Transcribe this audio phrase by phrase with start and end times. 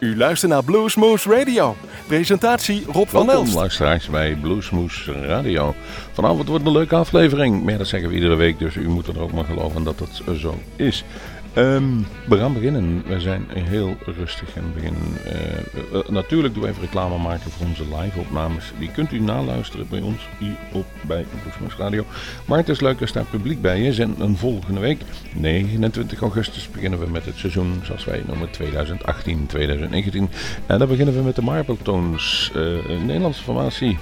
[0.00, 1.76] U luistert naar Bluesmoose Radio.
[2.06, 3.54] Presentatie Rob van Welkom Elst.
[3.56, 5.74] luisteraars bij Bluesmoes Radio.
[6.12, 7.62] Vanavond wordt een leuke aflevering.
[7.62, 9.98] Maar ja, dat zeggen we iedere week, dus u moet er ook maar geloven dat
[9.98, 11.04] het zo is.
[11.52, 11.84] Ehm,
[12.28, 13.02] we gaan beginnen.
[13.06, 15.02] We zijn heel rustig en beginnen.
[15.24, 18.72] eh, natuurlijk doen we even reclame maken voor onze live-opnames.
[18.78, 22.04] Die kunt u naluisteren bij ons hier op bij Bluesmoes Radio.
[22.44, 23.98] Maar het is leuk als daar publiek bij is.
[23.98, 25.00] En een volgende week,
[25.34, 30.30] 29 augustus, beginnen we met het seizoen zoals wij noemen 2018-2019.
[30.66, 33.98] En dan beginnen we met de Marble Tones, eh, een Nederlandse formatie.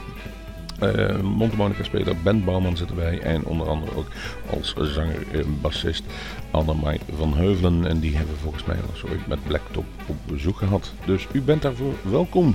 [0.83, 3.21] Uh, Montemonica-speler Ben Bouwman zit erbij.
[3.21, 4.09] En onder andere ook
[4.51, 6.05] als zanger en bassist
[6.51, 7.87] Annemai van Heuvelen.
[7.87, 10.93] En die hebben volgens mij al zo met Blacktop op bezoek gehad.
[11.07, 12.55] Dus u bent daarvoor welkom.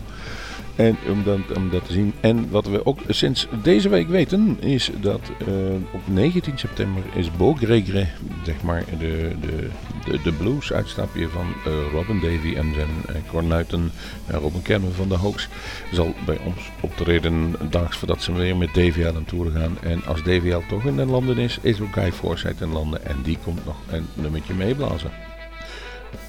[0.76, 2.14] En om dat, om dat te zien.
[2.20, 5.56] En wat we ook sinds deze week weten is dat uh,
[5.94, 8.08] op 19 september is Bo Gregre,
[8.44, 9.70] zeg maar de, de,
[10.06, 13.92] de, de blues uitstapje van uh, Robin Davy en zijn uh, kornuiten
[14.28, 15.48] Robin Kermen van de Hoax
[15.92, 19.78] zal bij ons optreden daags voordat ze weer met DVL aan tour gaan.
[19.82, 23.18] En als DVL toch in de landen is, is ook Guy Forsyth in landen en
[23.24, 25.12] die komt nog een nummertje meeblazen.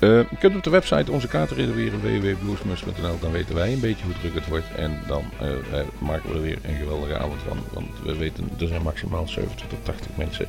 [0.00, 3.18] Uh, je kunt op de website onze kaarten reserveren www.bluesmus.nl.
[3.20, 4.74] Dan weten wij een beetje hoe druk het wordt.
[4.76, 5.56] En dan uh, uh,
[5.98, 7.58] maken we er weer een geweldige avond van.
[7.72, 10.48] Want we weten, er zijn maximaal 70 tot 80 mensen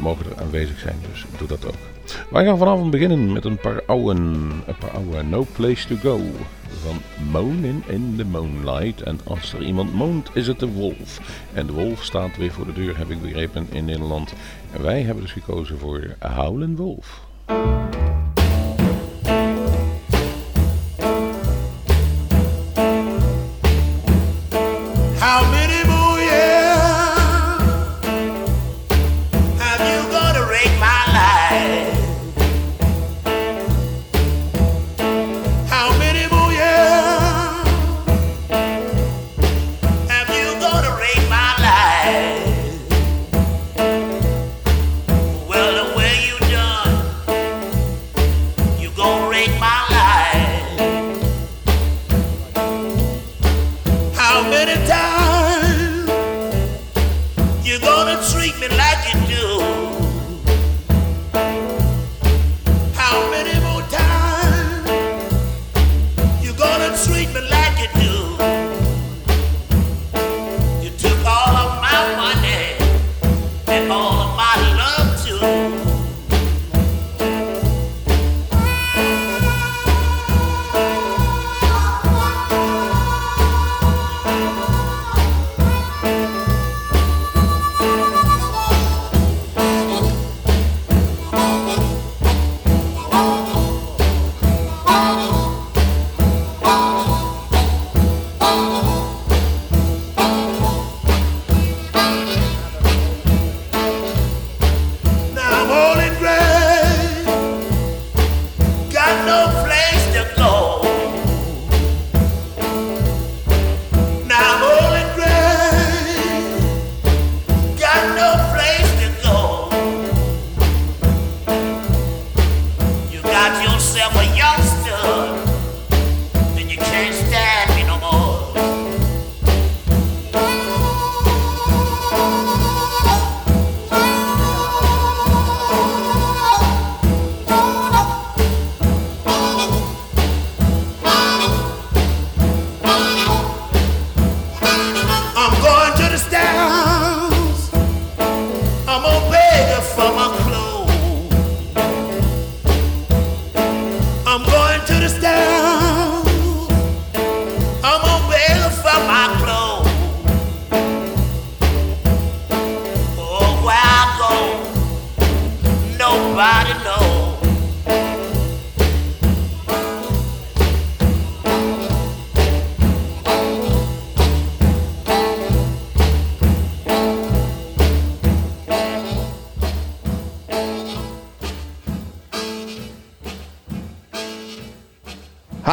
[0.00, 0.96] mogen er aanwezig zijn.
[1.12, 1.74] Dus doe dat ook.
[2.30, 6.20] Wij gaan vanavond beginnen met een paar oude, een paar oude No Place To Go.
[6.82, 7.00] Van
[7.30, 9.02] Moaning in the Moonlight.
[9.02, 11.20] En als er iemand moont, is het de wolf.
[11.52, 14.32] En de wolf staat weer voor de deur, heb ik begrepen, in Nederland.
[14.72, 17.25] En wij hebben dus gekozen voor Howlin' Wolf.
[17.48, 17.54] How
[25.52, 25.75] many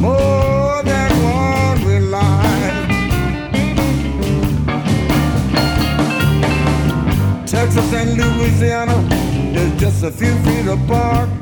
[0.00, 2.72] More than one relies.
[7.48, 8.96] Texas and Louisiana,
[9.54, 11.41] is just a few feet apart.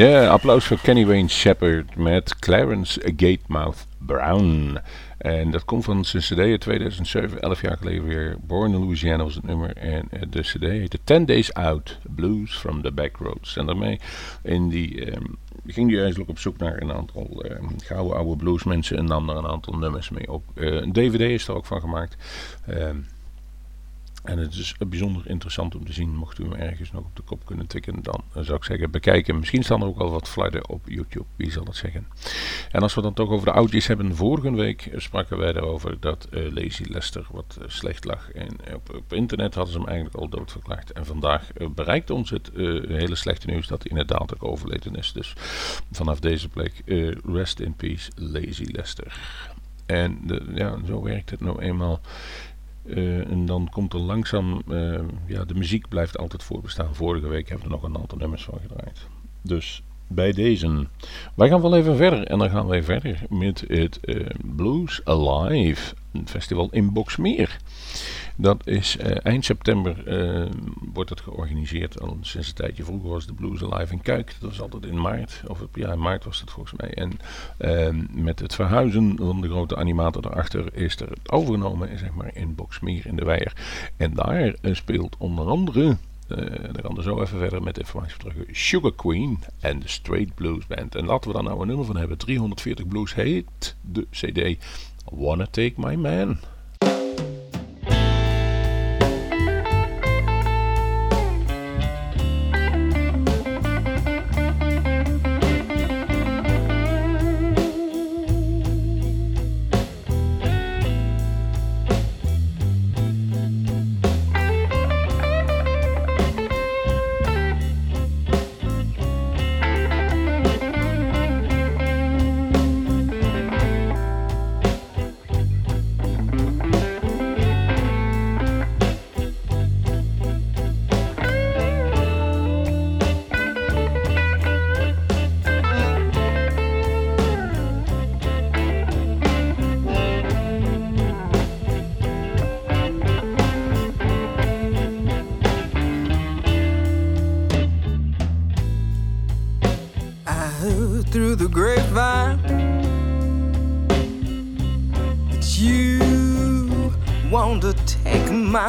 [0.00, 4.78] Ja, applaus voor Kenny Wayne Shepherd met Clarence Gatemouth Brown.
[5.18, 8.36] En dat komt van zijn cd in 2007, 11 jaar geleden weer.
[8.40, 9.76] Born in Louisiana was het nummer.
[9.76, 13.56] En eh, de cd heette 10 Days Out, Blues from the Backroads.
[13.56, 14.00] En daarmee
[14.42, 18.96] in die, um, ging hij eigenlijk op zoek naar een aantal um, gouden oude bluesmensen
[18.96, 20.44] en nam daar een aantal nummers mee op.
[20.54, 22.16] Uh, een dvd is er ook van gemaakt.
[22.68, 23.06] Um,
[24.22, 26.16] en het is bijzonder interessant om te zien.
[26.16, 29.38] Mocht u hem ergens nog op de kop kunnen tikken, dan zou ik zeggen bekijken.
[29.38, 32.06] Misschien staan er ook al wat flarden op YouTube, wie zal het zeggen.
[32.70, 34.16] En als we dan toch over de oudjes hebben.
[34.16, 38.30] Vorige week spraken wij erover dat uh, Lazy Lester wat uh, slecht lag.
[38.32, 40.92] En op, op, internet hadden ze hem eigenlijk al doodverklaard.
[40.92, 42.50] En vandaag bereikt ons het
[42.88, 45.12] hele slechte nieuws dat hij inderdaad ook overleden is.
[45.12, 45.32] Dus
[45.92, 46.82] vanaf deze plek,
[47.24, 49.18] rest in peace Lazy Lester.
[49.86, 50.20] En
[50.54, 52.00] ja, zo werkt het nou eenmaal.
[52.96, 56.94] Uh, en dan komt er langzaam, uh, ja, de muziek blijft altijd voorbestaan.
[56.94, 59.08] Vorige week hebben we er nog een aantal nummers van gedraaid.
[59.42, 60.86] Dus bij deze.
[61.34, 65.94] Wij gaan wel even verder en dan gaan wij verder met het uh, Blues Alive
[66.24, 67.58] festival in Boksmeer.
[68.40, 70.50] Dat is uh, eind september uh,
[70.92, 72.00] wordt het georganiseerd.
[72.00, 74.36] Al sinds een tijdje vroeger was de Blues Alive in Kuik.
[74.40, 75.42] Dat was altijd in maart.
[75.46, 76.94] Of ja, in maart was het volgens mij.
[76.94, 77.18] En
[77.58, 82.30] uh, met het verhuizen van de grote animator daarachter is er het overgenomen zeg maar,
[82.34, 83.52] in Boksmeer in de Weijer.
[83.96, 85.96] En daar speelt onder andere
[86.28, 86.36] uh,
[86.72, 88.34] dan gaan we zo even verder met informatie terug.
[88.52, 90.94] Sugar Queen en de Straight Blues Band.
[90.94, 92.18] En laten we daar nou een nummer van hebben.
[92.18, 94.64] 340 Blues heet de CD.
[95.04, 96.38] Wanna Take My Man.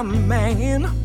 [0.03, 1.00] Man.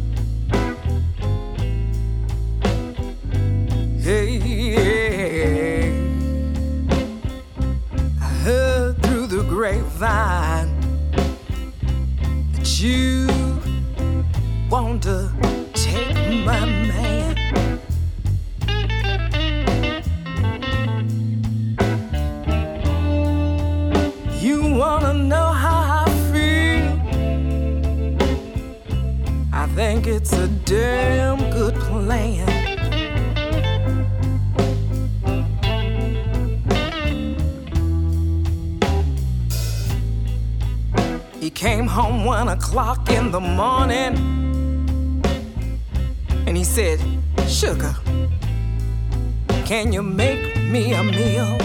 [50.15, 51.59] Make me a meal?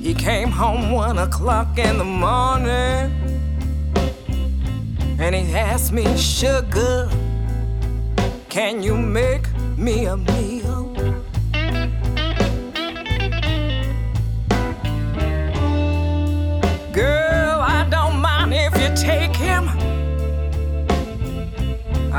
[0.00, 3.10] He came home one o'clock in the morning
[5.18, 7.10] and he asked me, Sugar,
[8.48, 10.86] can you make me a meal?
[16.92, 19.79] Girl, I don't mind if you take him.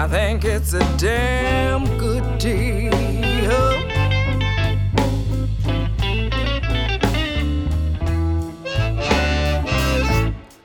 [0.01, 2.91] I think it's a damn good deal.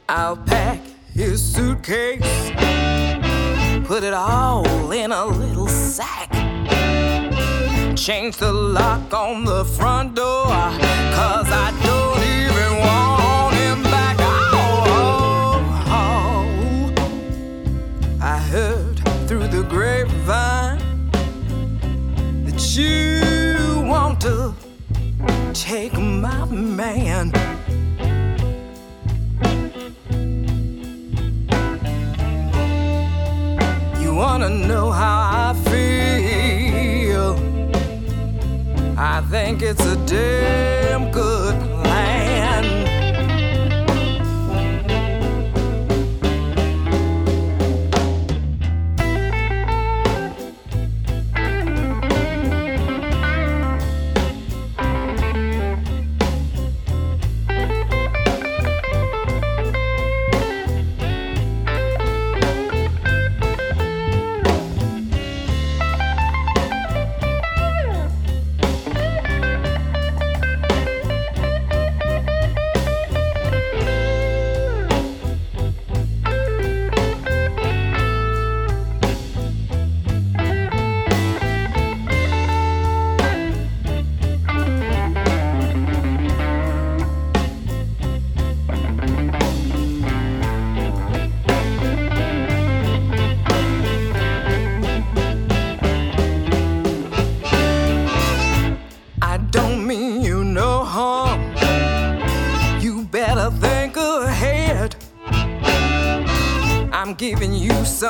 [0.09, 0.81] I'll pack
[1.13, 2.51] his suitcase,
[3.87, 6.33] put it all in a little sack.
[7.95, 11.86] Change the lock on the front door, cause I
[19.49, 20.79] through the grapevine
[22.45, 24.55] that you want to
[25.53, 27.33] take my man.
[34.01, 37.37] You wanna know how I feel?
[38.99, 41.66] I think it's a damn good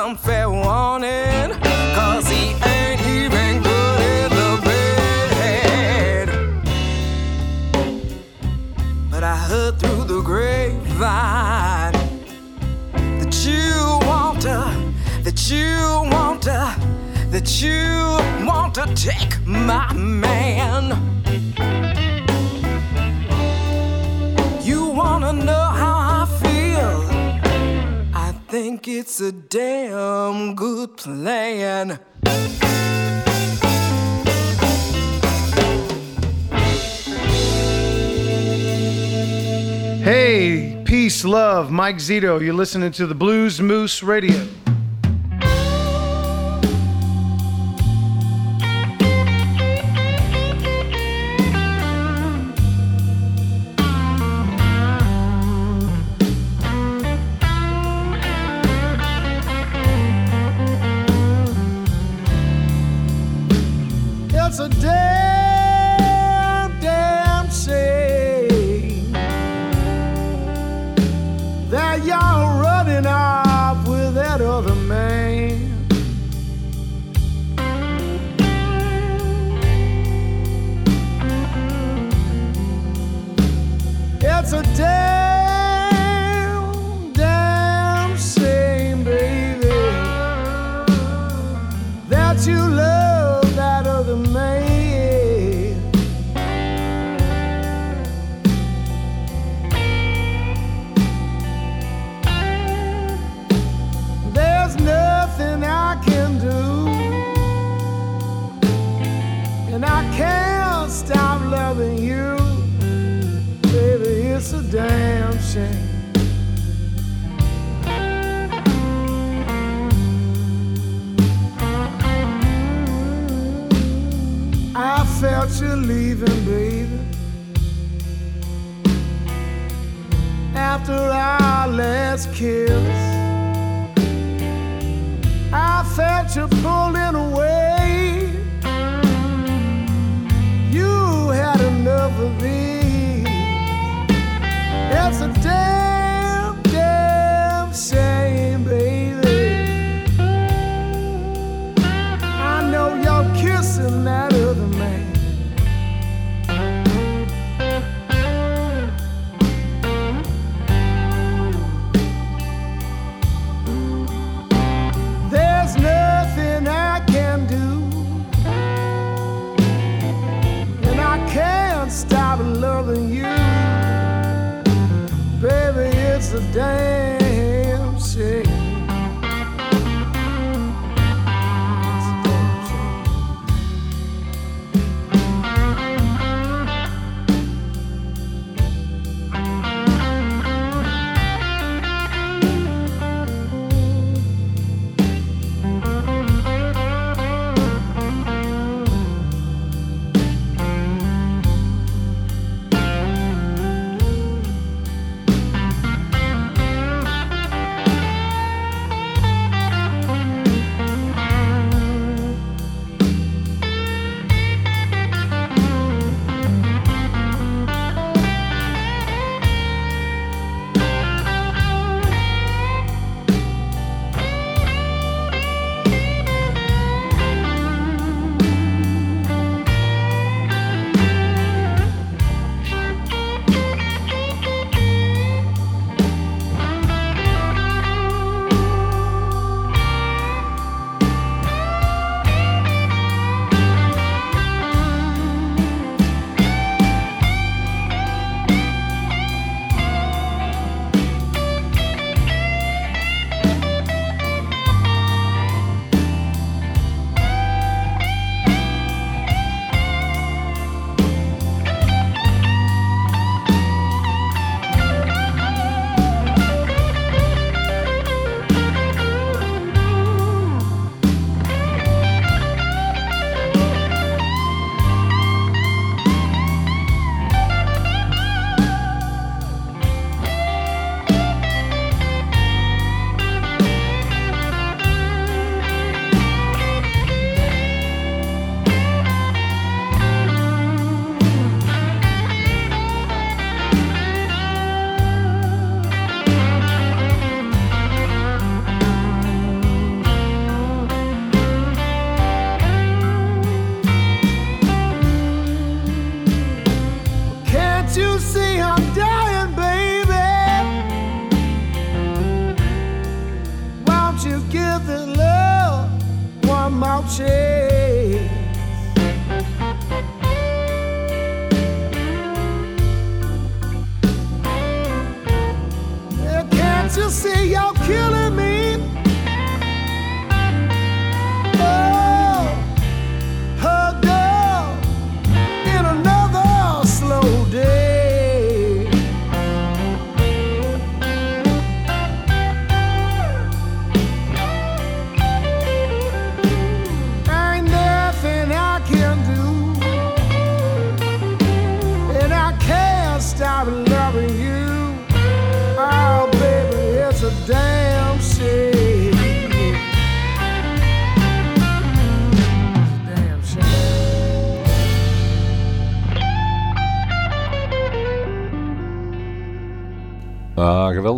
[0.07, 0.46] I'm fair
[41.77, 42.41] Mike Zito.
[42.41, 44.47] You're listening to the Blues Moose Radio.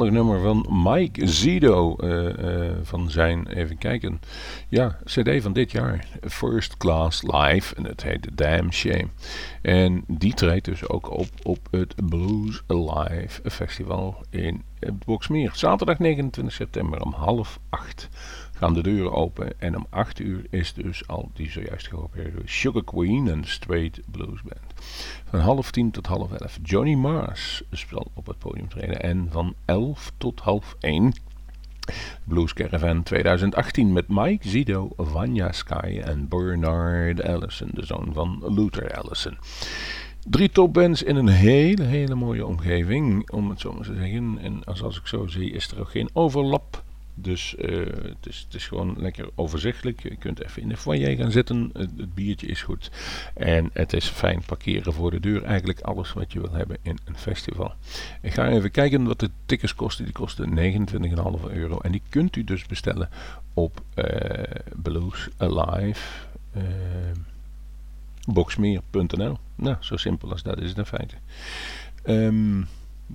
[0.06, 1.96] Nummer van Mike Zido.
[1.96, 4.20] eh, eh, van zijn, even kijken.
[4.70, 6.08] Ja, CD van dit jaar.
[6.22, 7.76] First Class Live.
[7.76, 9.08] En het heet Damn Shame.
[9.62, 15.52] En die treedt dus ook op op het Blues Alive Festival in het Boksmeer.
[15.54, 18.10] Zaterdag 29 september om half acht
[18.54, 19.60] gaan de deuren open.
[19.60, 22.10] En om 8 uur is dus al die zojuist gehoord
[22.46, 24.69] Sugar Queen, een straight blues band.
[25.30, 29.02] Van half tien tot half elf Johnny Mars zal op het podium treden.
[29.02, 31.14] En van 11 tot half 1
[32.24, 38.98] Blues Caravan 2018 met Mike Zido, Vanya Sky en Bernard Allison, de zoon van Luther
[38.98, 39.38] Allison.
[40.28, 44.38] Drie topbands in een hele, hele mooie omgeving, om het zo maar te zeggen.
[44.40, 46.84] En als, als ik zo zie, is er ook geen overlap.
[47.22, 50.04] Dus eh, het, is, het is gewoon lekker overzichtelijk.
[50.04, 51.70] Je kunt even in de foyer gaan zitten.
[51.74, 52.92] Het, biertje is goed.
[53.34, 55.44] En het is fijn parkeren voor de deur.
[55.44, 57.74] Eigenlijk alles wat je wil hebben in een festival.
[58.22, 60.06] Ik ga even kijken wat de tickets kosten.
[60.06, 61.80] Die kosten 29,5 euro.
[61.80, 63.10] En die kunt u dus bestellen
[63.54, 66.02] op eh, Blues Alive.
[66.54, 66.64] eh,
[68.28, 69.38] Boxmeer.nl.
[69.56, 71.16] Nou, zo simpel als dat is het in feite.
[72.04, 72.62] Ehm,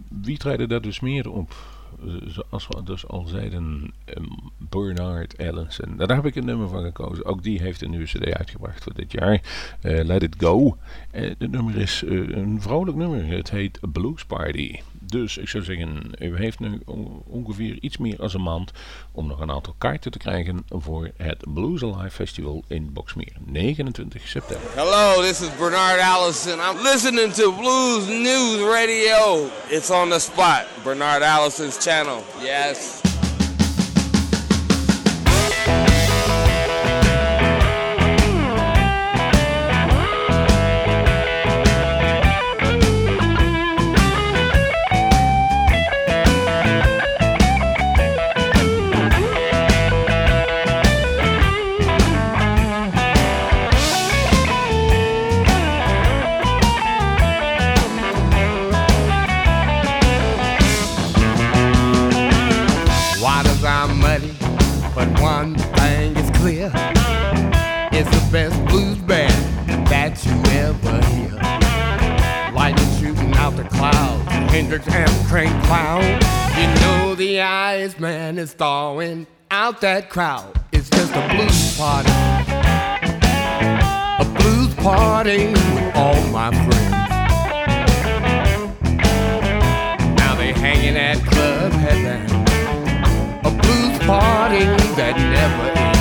[0.08, 1.54] wie treden daar dus meer op?
[2.00, 4.24] Eh, Zoals we dus al zeiden, ehm,
[4.58, 5.96] Bernard Allison.
[5.96, 7.24] Daar heb ik een nummer van gekozen.
[7.24, 9.40] Ook die heeft een nieuwe cd uitgebracht voor dit jaar.
[9.80, 10.76] Eh, Let It Go.
[11.10, 13.26] Het nummer is eh, een vrolijk nummer.
[13.26, 14.80] Het heet Blues Party.
[15.06, 18.70] Dus ik zou zeggen, u heeft nu on- ongeveer iets meer dan een maand
[19.12, 23.32] om nog een aantal kaarten te krijgen voor het Blues Alive Festival in Boxmeer.
[23.44, 24.68] 29 september.
[24.74, 26.58] Hello, this is Bernard Allison.
[26.58, 29.46] I'm listening to Blues News Radio.
[29.68, 30.64] It's on the spot.
[30.84, 32.22] Bernard Allison's channel.
[32.42, 33.00] Yes.
[64.94, 66.70] But one thing is clear.
[67.92, 69.32] It's the best blues band
[69.88, 72.54] that you ever hear.
[72.54, 76.02] Lightning shooting out the clouds, Hendrix and Crank Clown.
[76.56, 80.60] You know the eyes man is thawing out that crowd.
[80.72, 82.10] It's just a blues party.
[84.20, 86.90] A blues party with all my friends.
[90.18, 92.33] Now they hanging at Club blues
[94.06, 94.64] party
[94.96, 95.94] that never ends.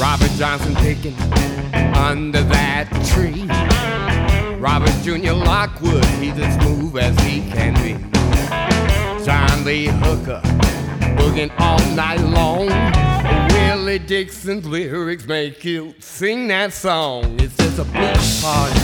[0.00, 1.16] Robert Johnson picking
[1.96, 3.46] under that tree.
[4.58, 5.32] Robert Jr.
[5.32, 7.94] Lockwood, he's as smooth as he can be.
[9.24, 10.40] John Lee Hooker,
[11.16, 12.68] booging all night long.
[13.52, 17.40] Willie Dixon's lyrics make you sing that song.
[17.40, 18.80] It's just a blues party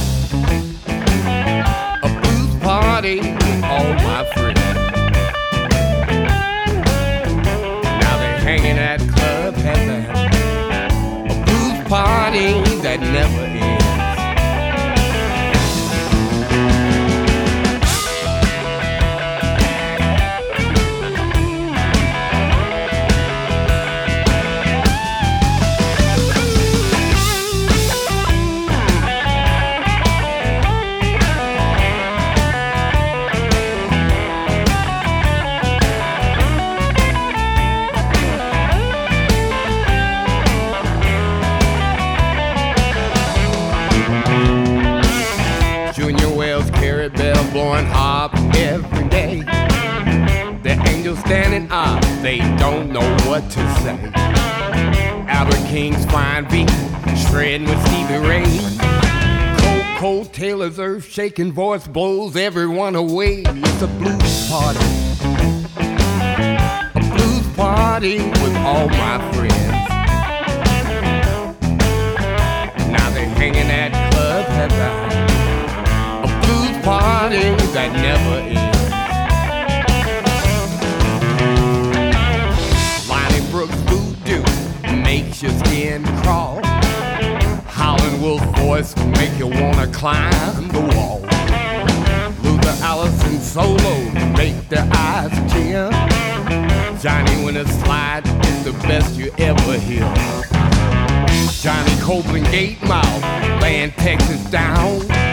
[2.03, 3.21] a blues party
[3.63, 4.58] all my friends.
[8.75, 10.05] They're at Club Heaven,
[11.31, 12.53] a blues party
[12.83, 13.48] that never
[47.53, 49.41] blowing hop every day.
[50.63, 54.13] The angels standing up they don't know what to say.
[55.29, 56.71] Albert King's fine beat,
[57.17, 58.45] shredding with Stevie Ray.
[59.59, 63.45] Cold, cold Taylor's earth shaking voice blows everyone away.
[63.47, 64.79] It's a blues party.
[66.95, 69.68] A blues party with all my friends.
[76.89, 78.81] Party that never ends.
[83.11, 84.43] Lonnie Brooks voodoo
[85.03, 86.63] makes your skin crawl.
[87.67, 91.21] Howlin' Wolf voice make you wanna climb the wall.
[92.43, 93.95] Luther Allison solo
[94.41, 95.91] make the eyes tear.
[97.03, 100.11] Johnny when it slide is the best you ever hear.
[101.61, 103.23] Johnny Copeland gate mouth
[103.61, 105.28] laying Texas down.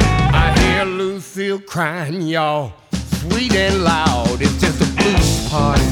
[1.36, 2.71] Lucille crying, y'all,
[3.19, 4.41] sweet and loud.
[4.41, 5.84] It's just a blues party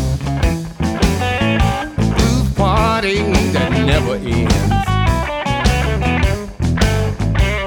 [2.15, 3.17] Blues party
[3.51, 4.55] that never ends.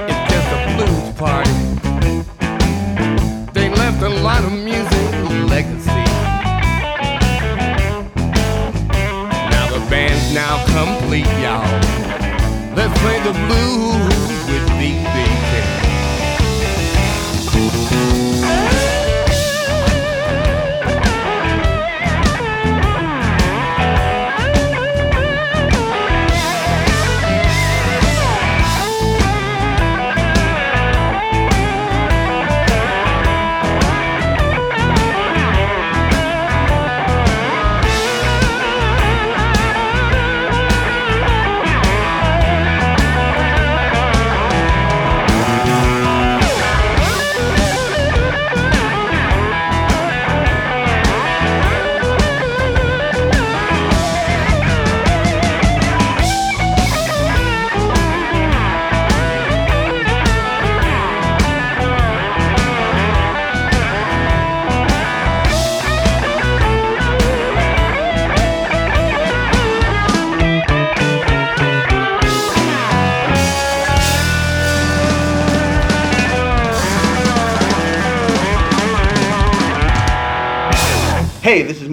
[0.09, 1.53] It's just a blues party.
[3.53, 5.13] They left a lot of music
[5.51, 6.05] legacy.
[9.53, 11.69] Now the band's now complete, y'all.
[12.75, 14.17] Let's play the blues
[14.49, 15.26] with B.B.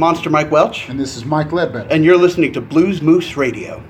[0.03, 0.89] Monster Mike Welch.
[0.89, 1.87] And this is Mike Ledbetter.
[1.89, 3.81] And you're listening to Blues Moose Radio.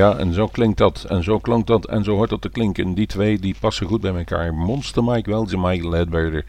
[0.00, 1.04] Ja, en zo klinkt dat.
[1.08, 1.86] En zo klonk dat.
[1.86, 2.94] En zo hoort dat te klinken.
[2.94, 4.54] Die twee die passen goed bij elkaar.
[4.54, 6.44] Monster Mike Wells en Mike Ledbetter.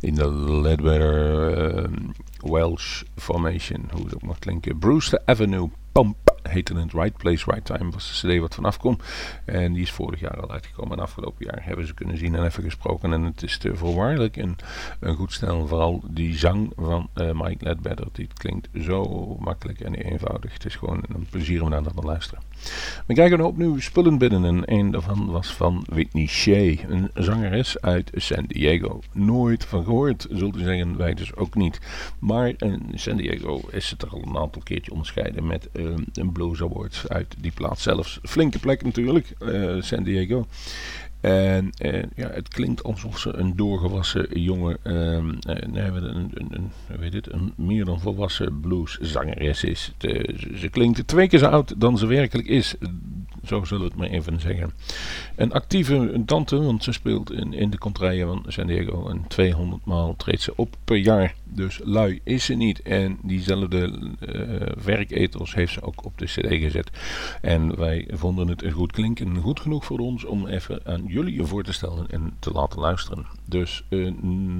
[0.00, 1.90] In de Ledbetter eh,
[2.36, 3.88] Welsh Formation.
[3.90, 4.78] Hoe het ook mag klinken.
[4.78, 7.90] Brewster Avenue Pump heette het Right Place, Right Time.
[7.90, 9.02] Was de cd wat vanaf komt.
[9.44, 10.96] En die is vorig jaar al uitgekomen.
[10.96, 13.12] En afgelopen jaar hebben ze kunnen zien en even gesproken.
[13.12, 14.56] En het is te voorwaardelijk een,
[15.00, 15.66] een goed stel.
[15.66, 18.06] Vooral die zang van eh, Mike Ledbetter.
[18.12, 20.52] Die klinkt zo makkelijk en eenvoudig.
[20.52, 22.42] Het is gewoon een plezier om naar te luisteren.
[23.06, 27.80] We krijgen er opnieuw spullen binnen en een daarvan was van Whitney Shea, een zangeres
[27.80, 29.00] uit San Diego.
[29.12, 31.80] Nooit van gehoord, zult u zeggen, wij dus ook niet.
[32.18, 36.32] Maar in San Diego is het er al een aantal keertje onderscheiden met uh, een
[36.32, 38.18] Blues Awards uit die plaats zelfs.
[38.22, 40.46] Flinke plek natuurlijk, uh, San Diego.
[41.24, 44.94] En uh, ja, het klinkt alsof ze een doorgewassen jonge, uh,
[45.66, 49.92] nee, een, een, een, weet een meer dan volwassen blueszangeres is.
[50.56, 52.74] Ze klinkt twee keer zo oud dan ze werkelijk is.
[53.46, 54.72] Zo zullen we het maar even zeggen.
[55.36, 59.08] Een actieve tante, want ze speelt in, in de contraien van San Diego.
[59.08, 61.34] En 200 maal treedt ze op per jaar.
[61.44, 62.82] Dus lui is ze niet.
[62.82, 66.90] En diezelfde uh, werkethos heeft ze ook op de cd gezet.
[67.40, 69.36] En wij vonden het goed klinken.
[69.36, 73.26] Goed genoeg voor ons om even aan jullie voor te stellen en te laten luisteren.
[73.46, 74.12] Dus uh,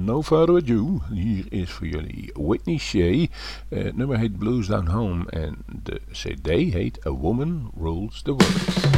[0.05, 1.01] no further ado.
[1.13, 3.11] Hier is voor jullie Whitney Shea.
[3.13, 3.27] Uh,
[3.69, 5.29] het nummer heet Blues Down Home.
[5.29, 8.93] En de cd heet A Woman Rules the World.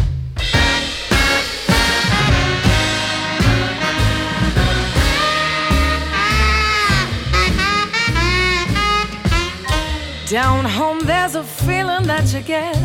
[10.29, 12.75] Down home, there's a feeling that you get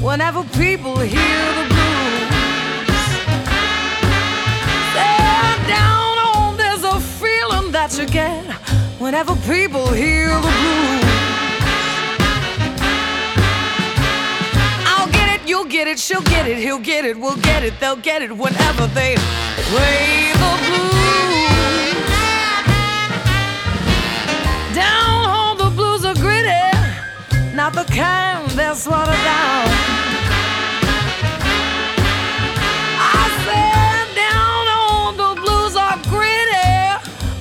[0.00, 2.28] whenever people hear the blues.
[5.66, 6.07] Down
[7.78, 8.44] that you get
[8.98, 11.04] whenever people hear the blues.
[14.84, 17.78] I'll get it, you'll get it, she'll get it, he'll get it, we'll get it,
[17.78, 19.14] they'll get it whenever they
[19.70, 21.94] play the blues.
[24.74, 26.50] Down home, the blues are gritty
[27.54, 30.07] not the kind that's watered down.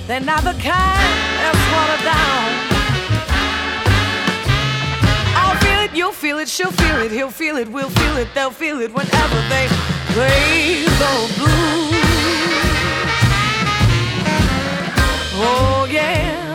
[0.08, 2.48] They're not the kind that's watered down.
[5.36, 8.30] I'll feel it, you'll feel it, she'll feel it, he'll feel it, we'll feel it,
[8.34, 9.68] they'll feel it whenever they
[10.16, 11.98] play the blues.
[15.40, 16.47] Oh yeah.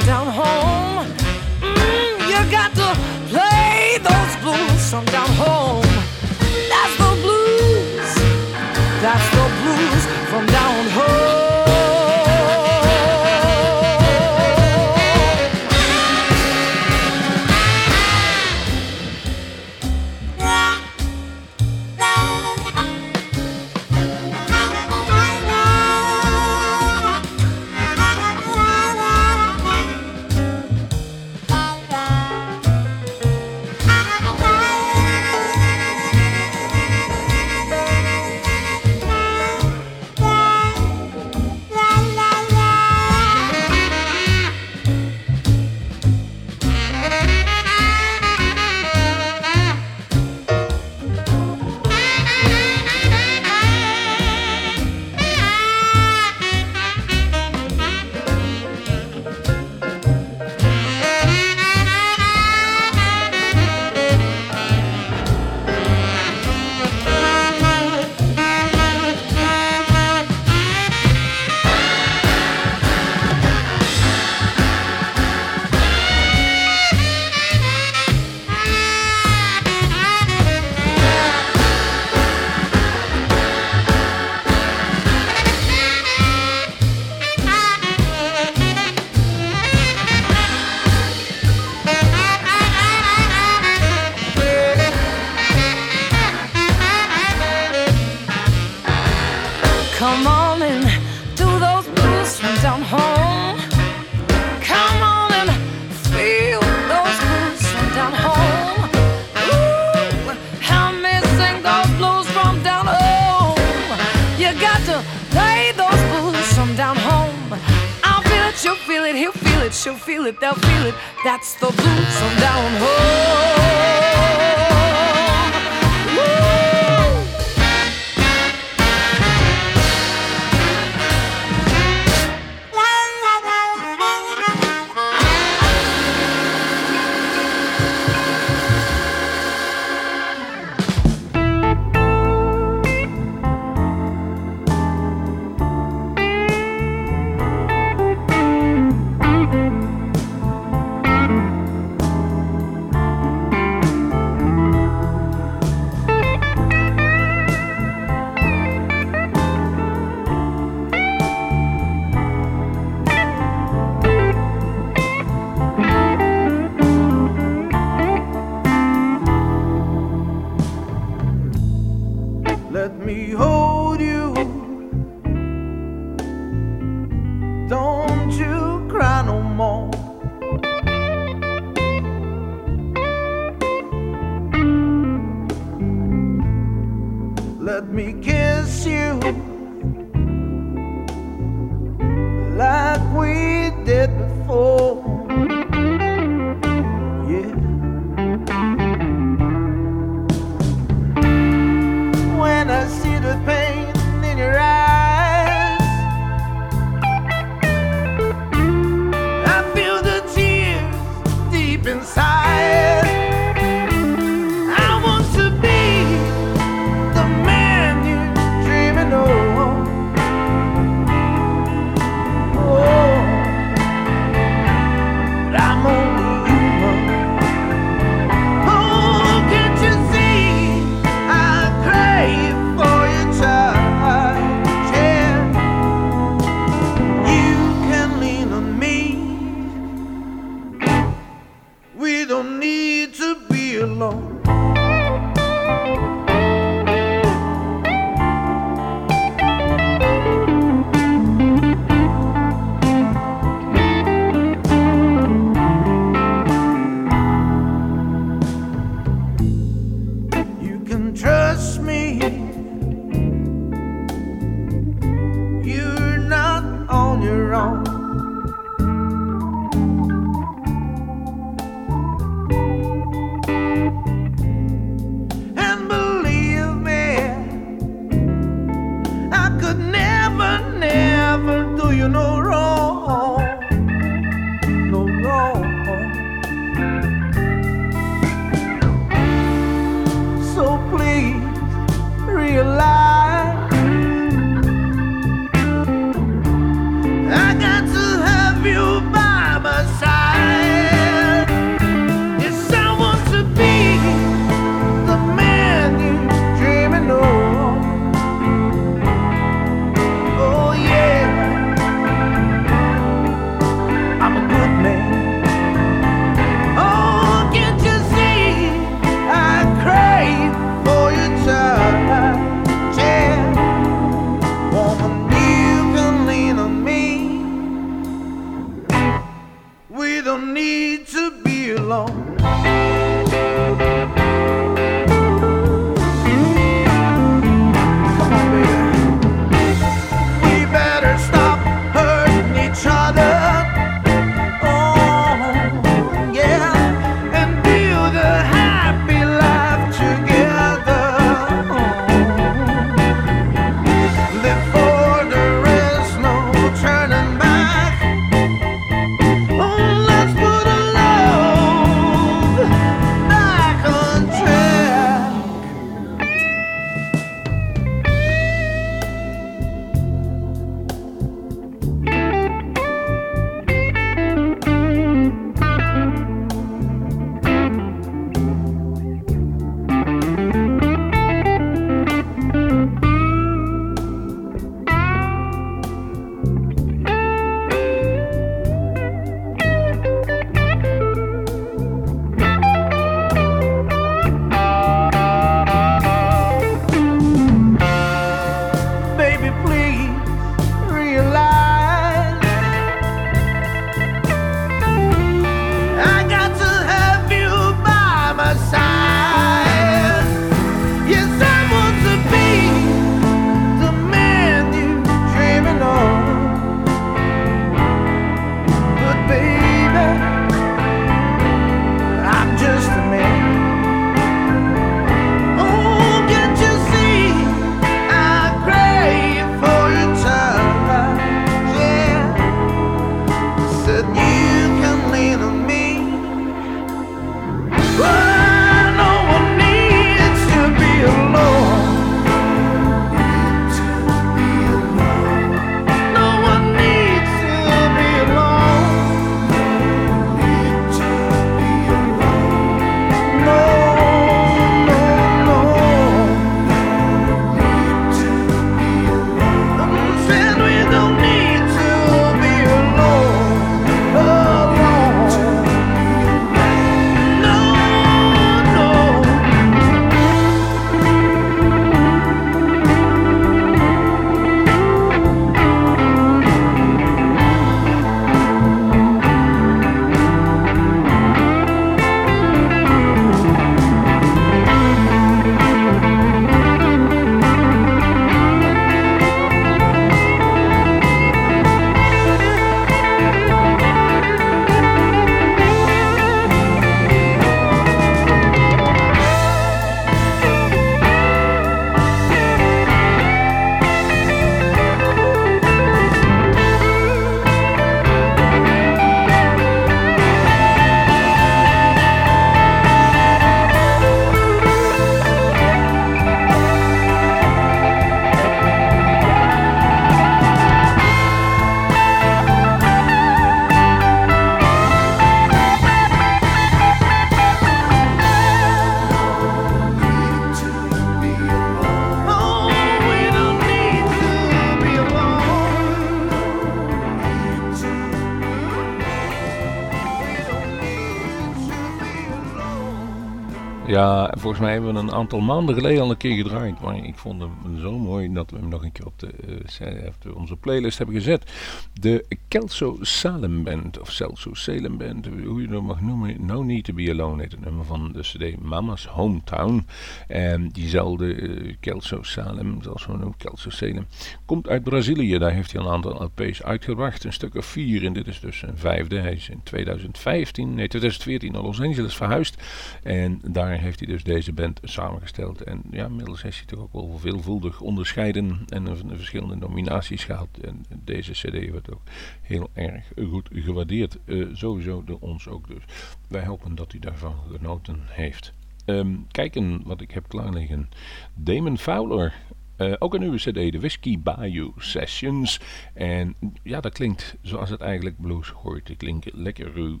[544.30, 544.39] time.
[544.50, 546.80] Volgens mij hebben we een aantal maanden geleden al een keer gedraaid.
[546.80, 549.32] Maar ik vond hem zo mooi dat we hem nog een keer op de,
[549.78, 551.50] eh, onze playlist hebben gezet.
[551.92, 556.46] De Kelso Salem Band, of Celso Salem Band, hoe je dat mag noemen.
[556.46, 559.86] No Need to Be Alone heet het nummer van de CD Mama's Hometown.
[560.28, 564.06] En diezelfde eh, Kelso Salem, zoals we noemen, Kelso Salem,
[564.44, 565.38] komt uit Brazilië.
[565.38, 568.04] Daar heeft hij een aantal LP's uitgebracht, een stuk of vier.
[568.04, 569.18] En dit is dus een vijfde.
[569.18, 572.62] Hij is in 2015, nee 2014 naar Los Angeles verhuisd.
[573.02, 575.62] En daar heeft hij dus deze band samengesteld.
[575.62, 580.48] En ja, inmiddels heeft hij toch ook wel veelvuldig onderscheiden en verschillende nominaties gehad.
[580.60, 582.02] En deze CD wordt ook
[582.42, 584.18] heel erg goed gewaardeerd.
[584.24, 585.82] Eh, sowieso door ons ook dus.
[586.28, 588.52] Wij hopen dat u daarvan genoten heeft.
[588.84, 590.88] Ehm, kijken wat ik heb klaar liggen.
[591.34, 592.34] Damon Fowler.
[592.76, 595.60] Eh, ook een nieuwe cd, de Whiskey Bayou Sessions.
[595.94, 598.88] En ja, dat klinkt zoals het eigenlijk blues hoort.
[598.88, 600.00] Het klinkt lekker ruw,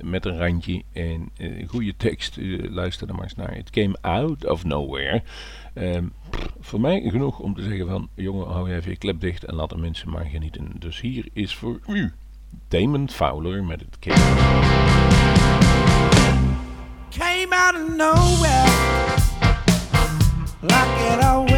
[0.00, 2.36] met een randje en een goede tekst.
[2.36, 3.56] Eh, luister er maar eens naar.
[3.56, 5.22] It came out of nowhere.
[5.74, 6.04] Ehm,
[6.60, 8.08] voor mij genoeg om te zeggen van...
[8.14, 10.72] jongen, hou even je klep dicht en laat de mensen maar genieten.
[10.78, 12.12] Dus hier is voor u
[12.68, 14.14] Damon Fowler met het came
[17.10, 18.66] came out of nowhere
[20.62, 21.55] like it always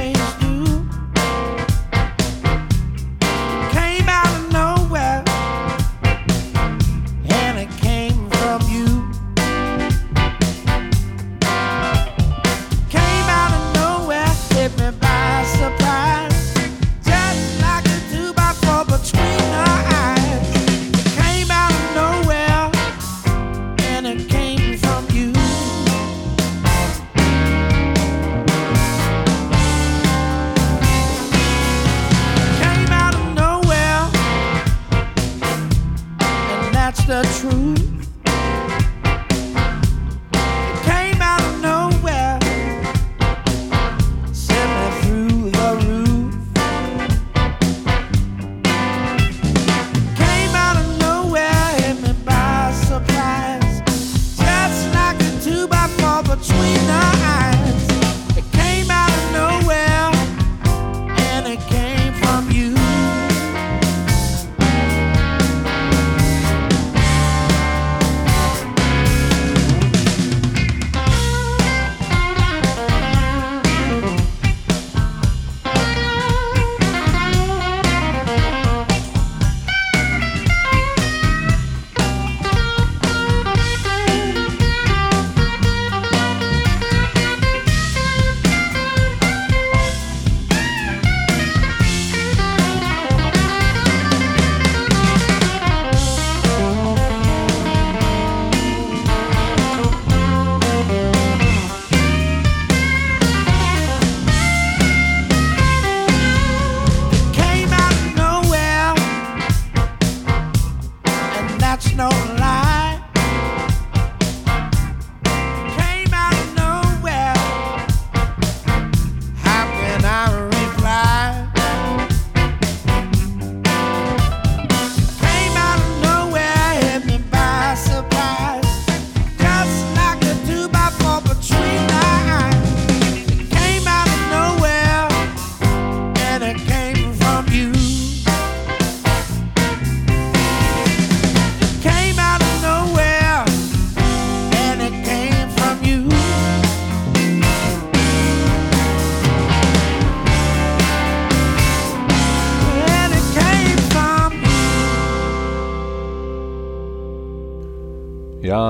[111.69, 112.68] that's no lie.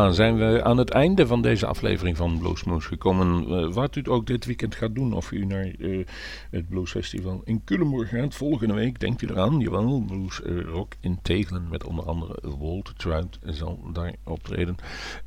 [0.09, 3.47] Ja, zijn we aan het einde van deze aflevering van Bluesmoes gekomen.
[3.47, 6.07] Eh, wat u ook dit weekend gaat doen, of u naar eh,
[6.51, 8.35] het Blues Festival in Culemborg gaat.
[8.35, 12.99] Volgende week, denkt u eraan, jawel, Blues eh, Rock in Tegelen met onder andere Walt
[12.99, 14.77] Trout zal daar optreden.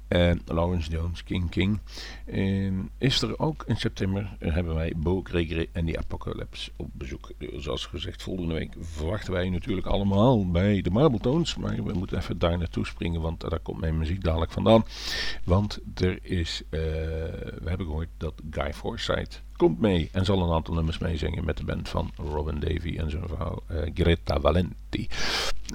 [0.08, 1.80] En Lawrence Jones, King King.
[2.26, 7.32] En is er ook in september hebben wij Bo Gregory en die Apocalypse op bezoek.
[7.58, 11.56] Zoals gezegd, volgende week verwachten wij natuurlijk allemaal bij de Marbletones.
[11.56, 14.71] Maar we moeten even daar naartoe springen, want daar komt mijn muziek dadelijk vandaan.
[15.44, 20.54] Want er is, eh, we hebben gehoord dat Guy Forsyth komt mee en zal een
[20.54, 25.08] aantal nummers meezingen met de band van Robin Davy en zijn vrouw eh, Greta Valenti.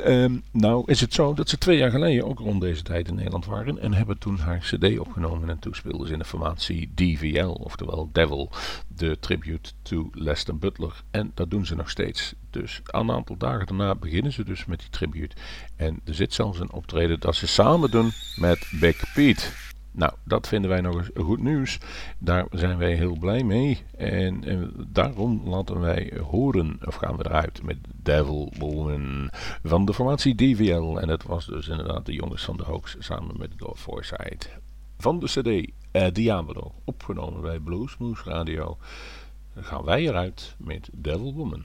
[0.02, 3.14] Ehm, nou is het zo dat ze twee jaar geleden ook rond deze tijd in
[3.14, 6.90] Nederland waren en hebben toen haar cd opgenomen en toen speelden ze in de formatie
[6.94, 8.50] DVL, oftewel Devil,
[8.88, 11.02] de tribute to Lester Butler.
[11.10, 12.34] En dat doen ze nog steeds.
[12.50, 15.36] Dus een aantal dagen daarna beginnen ze dus met die tribute.
[15.76, 19.65] En er zit zelfs een optreden dat ze samen doen met Big Pete.
[19.96, 21.78] Nou, dat vinden wij nog eens goed nieuws.
[22.18, 23.82] Daar zijn wij heel blij mee.
[23.96, 29.30] En, en daarom laten wij horen, of gaan we eruit met Devil Woman
[29.62, 30.98] van de formatie DVL.
[30.98, 34.58] En het was dus inderdaad de jongens van de Hoax samen met Door Foresight.
[34.98, 38.78] Van de cd eh, Diablo, opgenomen bij Bluesmoose Radio,
[39.54, 41.64] gaan wij eruit met devil woman.